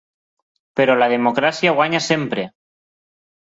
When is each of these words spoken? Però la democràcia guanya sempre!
Però 0.79 0.95
la 1.01 1.09
democràcia 1.11 1.75
guanya 1.81 2.01
sempre! 2.07 2.47